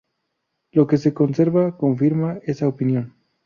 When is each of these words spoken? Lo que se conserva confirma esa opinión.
Lo 0.71 0.87
que 0.87 0.97
se 0.97 1.13
conserva 1.13 1.77
confirma 1.77 2.39
esa 2.41 2.67
opinión. 2.67 3.13